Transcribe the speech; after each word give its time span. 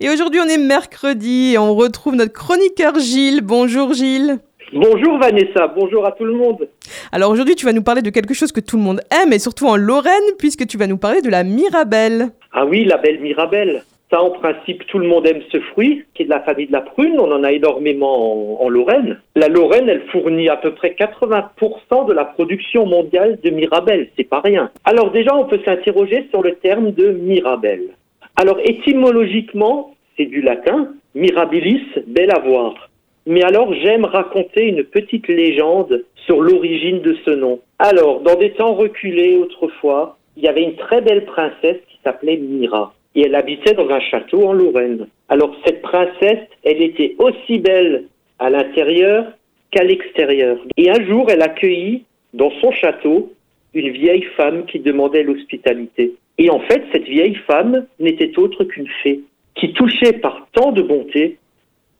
Et 0.00 0.10
aujourd'hui, 0.10 0.40
on 0.44 0.48
est 0.48 0.58
mercredi 0.58 1.52
et 1.54 1.58
on 1.58 1.74
retrouve 1.74 2.16
notre 2.16 2.32
chroniqueur 2.32 2.98
Gilles. 2.98 3.42
Bonjour 3.42 3.92
Gilles. 3.92 4.38
Bonjour 4.72 5.18
Vanessa, 5.18 5.68
bonjour 5.68 6.04
à 6.04 6.10
tout 6.10 6.24
le 6.24 6.32
monde. 6.32 6.68
Alors 7.12 7.30
aujourd'hui, 7.30 7.54
tu 7.54 7.64
vas 7.64 7.72
nous 7.72 7.82
parler 7.82 8.02
de 8.02 8.10
quelque 8.10 8.34
chose 8.34 8.50
que 8.50 8.60
tout 8.60 8.76
le 8.76 8.82
monde 8.82 9.02
aime 9.12 9.32
et 9.32 9.38
surtout 9.38 9.66
en 9.66 9.76
Lorraine, 9.76 10.12
puisque 10.36 10.66
tu 10.66 10.76
vas 10.76 10.88
nous 10.88 10.96
parler 10.96 11.22
de 11.22 11.30
la 11.30 11.44
Mirabelle. 11.44 12.30
Ah 12.52 12.66
oui, 12.66 12.84
la 12.84 12.96
belle 12.96 13.20
Mirabelle. 13.20 13.84
Ça, 14.10 14.20
en 14.20 14.30
principe, 14.30 14.84
tout 14.88 14.98
le 14.98 15.06
monde 15.06 15.28
aime 15.28 15.42
ce 15.52 15.60
fruit, 15.60 16.04
qui 16.14 16.22
est 16.22 16.26
de 16.26 16.30
la 16.30 16.40
famille 16.40 16.66
de 16.66 16.72
la 16.72 16.80
prune. 16.80 17.18
On 17.20 17.30
en 17.30 17.44
a 17.44 17.52
énormément 17.52 18.60
en, 18.60 18.64
en 18.64 18.68
Lorraine. 18.68 19.20
La 19.36 19.48
Lorraine, 19.48 19.88
elle 19.88 20.06
fournit 20.10 20.48
à 20.48 20.56
peu 20.56 20.74
près 20.74 20.96
80% 20.98 22.08
de 22.08 22.12
la 22.12 22.24
production 22.24 22.84
mondiale 22.84 23.38
de 23.44 23.50
Mirabelle. 23.50 24.08
C'est 24.16 24.28
pas 24.28 24.40
rien. 24.40 24.70
Alors 24.84 25.12
déjà, 25.12 25.36
on 25.36 25.44
peut 25.44 25.60
s'interroger 25.64 26.26
sur 26.30 26.42
le 26.42 26.56
terme 26.56 26.90
de 26.90 27.10
Mirabelle. 27.10 27.90
Alors 28.36 28.58
étymologiquement, 28.64 29.94
c'est 30.16 30.26
du 30.26 30.42
latin, 30.42 30.88
mirabilis, 31.14 31.86
belle 32.06 32.32
à 32.32 32.40
voir. 32.40 32.90
Mais 33.26 33.42
alors 33.42 33.72
j'aime 33.74 34.04
raconter 34.04 34.66
une 34.66 34.84
petite 34.84 35.28
légende 35.28 36.04
sur 36.26 36.40
l'origine 36.40 37.00
de 37.00 37.16
ce 37.24 37.30
nom. 37.30 37.60
Alors, 37.78 38.20
dans 38.20 38.36
des 38.36 38.50
temps 38.52 38.74
reculés 38.74 39.36
autrefois, 39.36 40.18
il 40.36 40.42
y 40.42 40.48
avait 40.48 40.62
une 40.62 40.76
très 40.76 41.00
belle 41.00 41.24
princesse 41.24 41.78
qui 41.88 41.98
s'appelait 42.02 42.36
Mira. 42.36 42.94
Et 43.14 43.22
elle 43.22 43.34
habitait 43.34 43.74
dans 43.74 43.88
un 43.88 44.00
château 44.00 44.46
en 44.48 44.52
Lorraine. 44.52 45.06
Alors 45.28 45.54
cette 45.64 45.82
princesse, 45.82 46.48
elle 46.64 46.82
était 46.82 47.14
aussi 47.18 47.58
belle 47.58 48.04
à 48.40 48.50
l'intérieur 48.50 49.26
qu'à 49.70 49.84
l'extérieur. 49.84 50.58
Et 50.76 50.90
un 50.90 51.04
jour, 51.04 51.30
elle 51.30 51.42
accueillit 51.42 52.04
dans 52.32 52.50
son 52.60 52.72
château 52.72 53.32
une 53.74 53.90
vieille 53.90 54.26
femme 54.36 54.66
qui 54.66 54.80
demandait 54.80 55.22
l'hospitalité. 55.22 56.14
Et 56.38 56.50
en 56.50 56.60
fait, 56.60 56.84
cette 56.92 57.04
vieille 57.04 57.36
femme 57.46 57.86
n'était 58.00 58.38
autre 58.38 58.64
qu'une 58.64 58.88
fée 59.02 59.20
qui, 59.54 59.72
touchée 59.72 60.12
par 60.12 60.48
tant 60.52 60.72
de 60.72 60.82
bonté, 60.82 61.38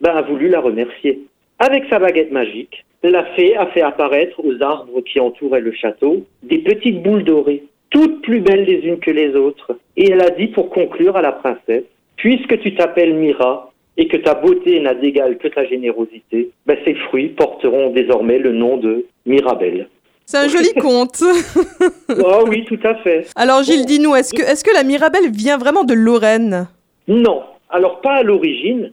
ben, 0.00 0.10
a 0.10 0.22
voulu 0.22 0.48
la 0.48 0.60
remercier. 0.60 1.20
Avec 1.58 1.84
sa 1.88 1.98
baguette 1.98 2.32
magique, 2.32 2.84
la 3.02 3.24
fée 3.36 3.56
a 3.56 3.66
fait 3.66 3.82
apparaître 3.82 4.44
aux 4.44 4.62
arbres 4.62 5.00
qui 5.02 5.20
entouraient 5.20 5.60
le 5.60 5.72
château 5.72 6.24
des 6.42 6.58
petites 6.58 7.02
boules 7.02 7.22
dorées, 7.22 7.64
toutes 7.90 8.22
plus 8.22 8.40
belles 8.40 8.64
les 8.64 8.80
unes 8.86 8.98
que 8.98 9.10
les 9.10 9.36
autres. 9.36 9.78
Et 9.96 10.10
elle 10.10 10.22
a 10.22 10.30
dit 10.30 10.48
pour 10.48 10.70
conclure 10.70 11.16
à 11.16 11.22
la 11.22 11.32
princesse, 11.32 11.84
puisque 12.16 12.58
tu 12.60 12.74
t'appelles 12.74 13.14
Mira 13.14 13.72
et 13.96 14.08
que 14.08 14.16
ta 14.16 14.34
beauté 14.34 14.80
n'a 14.80 14.94
d'égal 14.94 15.38
que 15.38 15.48
ta 15.48 15.64
générosité, 15.64 16.50
ben, 16.66 16.76
ces 16.84 16.94
fruits 16.94 17.28
porteront 17.28 17.90
désormais 17.90 18.38
le 18.38 18.52
nom 18.52 18.78
de 18.78 19.06
Mirabelle. 19.26 19.88
C'est 20.26 20.38
un 20.38 20.48
joli 20.48 20.72
conte. 20.74 21.22
oh 22.08 22.44
oui, 22.48 22.64
tout 22.64 22.78
à 22.82 22.94
fait. 22.96 23.26
Alors 23.36 23.62
Gilles, 23.62 23.86
dis-nous, 23.86 24.14
est-ce 24.14 24.32
que, 24.32 24.42
est-ce 24.42 24.64
que 24.64 24.74
la 24.74 24.82
Mirabelle 24.82 25.30
vient 25.30 25.58
vraiment 25.58 25.84
de 25.84 25.94
Lorraine? 25.94 26.66
Non, 27.08 27.42
alors 27.70 28.00
pas 28.00 28.14
à 28.14 28.22
l'origine. 28.22 28.92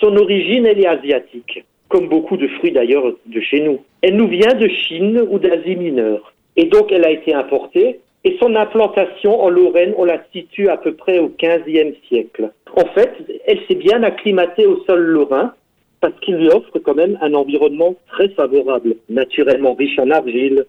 Son 0.00 0.16
origine, 0.16 0.66
elle 0.66 0.80
est 0.80 0.86
asiatique, 0.86 1.64
comme 1.88 2.08
beaucoup 2.08 2.36
de 2.36 2.48
fruits 2.48 2.72
d'ailleurs 2.72 3.04
de 3.26 3.40
chez 3.40 3.60
nous. 3.60 3.80
Elle 4.02 4.16
nous 4.16 4.28
vient 4.28 4.54
de 4.54 4.68
Chine 4.68 5.22
ou 5.30 5.38
d'Asie 5.38 5.76
mineure. 5.76 6.32
Et 6.56 6.66
donc 6.66 6.92
elle 6.92 7.04
a 7.04 7.10
été 7.10 7.34
importée 7.34 8.00
et 8.24 8.36
son 8.38 8.54
implantation 8.54 9.42
en 9.42 9.48
Lorraine, 9.48 9.94
on 9.96 10.04
la 10.04 10.22
situe 10.32 10.68
à 10.68 10.76
peu 10.76 10.92
près 10.92 11.18
au 11.18 11.28
XVe 11.28 11.94
siècle. 12.08 12.50
En 12.76 12.84
fait, 12.86 13.12
elle 13.46 13.60
s'est 13.66 13.76
bien 13.76 14.02
acclimatée 14.02 14.66
au 14.66 14.82
sol 14.84 15.00
lorrain 15.00 15.54
parce 16.00 16.18
qu'il 16.20 16.36
lui 16.36 16.48
offre 16.48 16.78
quand 16.78 16.94
même 16.94 17.18
un 17.20 17.34
environnement 17.34 17.94
très 18.08 18.28
favorable, 18.30 18.96
naturellement 19.08 19.74
riche 19.74 19.98
en 19.98 20.10
argile. 20.10 20.66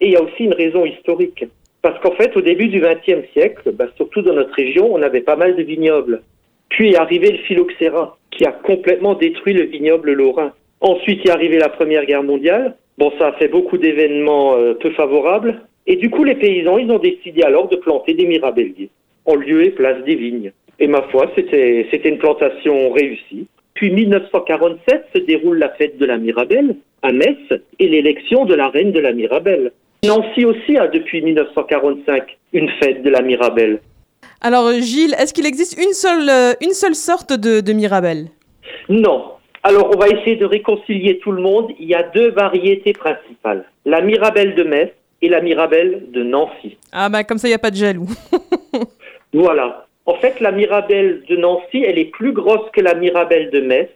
Et 0.00 0.06
il 0.06 0.12
y 0.12 0.16
a 0.16 0.22
aussi 0.22 0.44
une 0.44 0.54
raison 0.54 0.84
historique. 0.84 1.44
Parce 1.82 1.98
qu'en 2.00 2.12
fait, 2.12 2.36
au 2.36 2.40
début 2.40 2.68
du 2.68 2.80
XXe 2.80 3.30
siècle, 3.32 3.72
bah, 3.72 3.86
surtout 3.96 4.22
dans 4.22 4.34
notre 4.34 4.54
région, 4.54 4.92
on 4.92 5.02
avait 5.02 5.20
pas 5.20 5.36
mal 5.36 5.56
de 5.56 5.62
vignobles. 5.62 6.22
Puis 6.68 6.92
est 6.92 6.96
arrivé 6.96 7.30
le 7.30 7.38
phylloxéra, 7.38 8.16
qui 8.30 8.44
a 8.44 8.52
complètement 8.52 9.14
détruit 9.14 9.54
le 9.54 9.64
vignoble 9.64 10.12
lorrain. 10.12 10.52
Ensuite 10.80 11.26
est 11.26 11.30
arrivée 11.30 11.58
la 11.58 11.68
Première 11.68 12.06
Guerre 12.06 12.22
mondiale. 12.22 12.76
Bon, 12.96 13.12
ça 13.18 13.28
a 13.28 13.32
fait 13.32 13.48
beaucoup 13.48 13.78
d'événements 13.78 14.56
euh, 14.56 14.74
peu 14.74 14.90
favorables. 14.90 15.60
Et 15.86 15.96
du 15.96 16.10
coup, 16.10 16.24
les 16.24 16.34
paysans, 16.34 16.78
ils 16.78 16.90
ont 16.90 16.98
décidé 16.98 17.42
alors 17.42 17.68
de 17.68 17.76
planter 17.76 18.14
des 18.14 18.26
mirabelliers, 18.26 18.90
en 19.24 19.34
lieu 19.34 19.64
et 19.64 19.70
place 19.70 20.02
des 20.04 20.14
vignes. 20.14 20.52
Et 20.78 20.86
ma 20.86 21.02
foi, 21.10 21.30
c'était, 21.36 21.86
une 22.04 22.18
plantation 22.18 22.90
réussie. 22.90 23.46
Puis 23.74 23.90
1947 23.90 25.06
se 25.14 25.18
déroule 25.20 25.58
la 25.58 25.70
fête 25.70 25.98
de 25.98 26.06
la 26.06 26.18
Mirabelle 26.18 26.76
à 27.02 27.12
Metz 27.12 27.38
et 27.78 27.88
l'élection 27.88 28.44
de 28.44 28.54
la 28.54 28.68
reine 28.68 28.92
de 28.92 29.00
la 29.00 29.12
Mirabelle. 29.12 29.72
Nancy 30.04 30.44
aussi 30.44 30.76
a 30.76 30.88
depuis 30.88 31.22
1945 31.22 32.38
une 32.52 32.70
fête 32.82 33.02
de 33.02 33.10
la 33.10 33.22
Mirabelle. 33.22 33.80
Alors 34.40 34.72
Gilles, 34.72 35.14
est-ce 35.18 35.34
qu'il 35.34 35.46
existe 35.46 35.78
une 35.78 35.92
seule, 35.92 36.28
euh, 36.28 36.52
une 36.62 36.72
seule 36.72 36.94
sorte 36.94 37.32
de, 37.32 37.60
de 37.60 37.72
Mirabelle? 37.72 38.28
Non. 38.88 39.32
Alors 39.62 39.90
on 39.94 39.98
va 39.98 40.08
essayer 40.08 40.36
de 40.36 40.46
réconcilier 40.46 41.18
tout 41.18 41.32
le 41.32 41.42
monde. 41.42 41.70
Il 41.78 41.86
y 41.86 41.94
a 41.94 42.02
deux 42.02 42.30
variétés 42.30 42.92
principales. 42.92 43.64
La 43.84 44.00
Mirabelle 44.00 44.54
de 44.54 44.64
Metz 44.64 44.92
et 45.20 45.28
la 45.28 45.42
Mirabelle 45.42 46.06
de 46.10 46.22
Nancy. 46.22 46.78
Ah 46.92 47.08
bah 47.10 47.24
comme 47.24 47.36
ça, 47.38 47.48
il 47.48 47.50
n'y 47.50 47.56
a 47.56 47.58
pas 47.58 47.70
de 47.70 47.76
jaloux. 47.76 48.08
Voilà. 49.32 49.86
En 50.06 50.14
fait, 50.14 50.40
la 50.40 50.50
Mirabelle 50.52 51.22
de 51.28 51.36
Nancy, 51.36 51.84
elle 51.86 51.98
est 51.98 52.06
plus 52.10 52.32
grosse 52.32 52.68
que 52.72 52.80
la 52.80 52.94
Mirabelle 52.94 53.50
de 53.50 53.60
Metz 53.60 53.90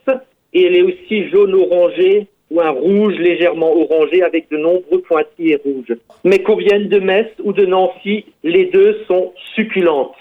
et 0.53 0.65
elle 0.67 0.77
est 0.77 0.83
aussi 0.83 1.29
jaune-orangé 1.31 2.27
ou 2.51 2.61
un 2.61 2.71
rouge 2.71 3.15
légèrement 3.17 3.73
orangé 3.75 4.23
avec 4.23 4.49
de 4.51 4.57
nombreux 4.59 5.01
pointillés 5.01 5.59
rouges. 5.65 5.97
Mais 6.25 6.41
qu'on 6.41 6.57
vienne 6.57 6.89
de 6.89 7.01
Metz 7.01 7.29
ou 7.43 7.53
de 7.53 7.67
Nancy, 7.67 8.27
les 8.45 8.67
deux 8.67 8.99
sont 9.09 9.33
succulentes. 9.55 10.15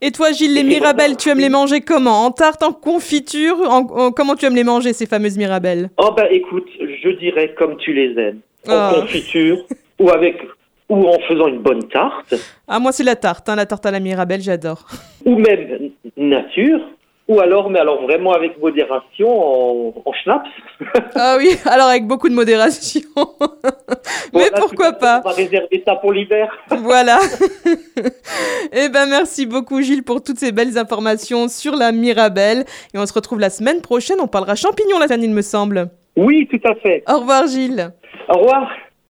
Et 0.00 0.10
toi 0.10 0.32
Gilles, 0.32 0.54
les 0.54 0.64
Mirabelles, 0.64 1.16
tu 1.16 1.28
aimes 1.28 1.38
les 1.38 1.48
manger 1.48 1.80
comment? 1.80 2.24
En 2.26 2.30
tarte, 2.30 2.62
en 2.62 2.72
confiture 2.72 3.56
en- 3.60 3.86
en- 3.90 4.10
Comment 4.12 4.34
tu 4.34 4.46
aimes 4.46 4.56
les 4.56 4.64
manger, 4.64 4.92
ces 4.92 5.06
fameuses 5.06 5.38
Mirabelles? 5.38 5.90
Oh 5.98 6.10
bah 6.16 6.30
écoute, 6.30 6.66
je 6.80 7.08
dirais 7.10 7.54
comme 7.56 7.76
tu 7.76 7.92
les 7.92 8.18
aimes. 8.20 8.40
En 8.66 8.72
Ah. 8.72 8.92
confiture 9.00 9.58
ou 10.00 10.10
avec 10.10 10.36
ou 10.88 11.08
en 11.08 11.18
faisant 11.28 11.48
une 11.48 11.60
bonne 11.60 11.88
tarte 11.88 12.34
Ah 12.68 12.78
moi 12.78 12.92
c'est 12.92 13.04
la 13.04 13.16
tarte, 13.16 13.48
hein, 13.48 13.56
la 13.56 13.66
tarte 13.66 13.86
à 13.86 13.90
la 13.90 14.00
Mirabelle, 14.00 14.40
j'adore. 14.42 14.86
ou 15.24 15.36
même 15.36 15.90
nature 16.16 16.80
ou 17.26 17.40
alors 17.40 17.70
mais 17.70 17.78
alors 17.78 18.02
vraiment 18.02 18.32
avec 18.34 18.60
modération 18.60 19.28
en, 19.28 19.94
en 20.04 20.12
schnapps. 20.12 20.48
Ah 21.14 21.36
oui, 21.38 21.56
alors 21.64 21.88
avec 21.88 22.06
beaucoup 22.06 22.28
de 22.28 22.34
modération. 22.34 23.00
Mais 24.34 24.40
Voilà, 24.40 24.58
pourquoi 24.58 24.92
pas 24.94 25.22
On 25.24 25.28
va 25.28 25.34
réserver 25.34 25.82
ça 25.86 25.94
pour 25.96 26.12
l'hiver. 26.12 26.50
Voilà. 26.70 27.18
Eh 28.72 28.88
ben 28.88 29.06
merci 29.08 29.46
beaucoup 29.46 29.80
Gilles 29.80 30.02
pour 30.02 30.22
toutes 30.22 30.38
ces 30.38 30.50
belles 30.52 30.76
informations 30.76 31.48
sur 31.48 31.76
la 31.76 31.92
Mirabelle. 31.92 32.64
Et 32.92 32.98
on 32.98 33.06
se 33.06 33.12
retrouve 33.14 33.38
la 33.40 33.50
semaine 33.50 33.80
prochaine, 33.80 34.16
on 34.20 34.26
parlera 34.26 34.54
champignons 34.56 34.98
la 34.98 35.06
semaine 35.06 35.22
il 35.22 35.30
me 35.30 35.42
semble. 35.42 35.88
Oui, 36.16 36.48
tout 36.50 36.60
à 36.68 36.74
fait. 36.76 37.04
Au 37.08 37.20
revoir 37.20 37.46
Gilles. 37.46 37.90
Au 38.28 38.38
revoir. 38.38 38.68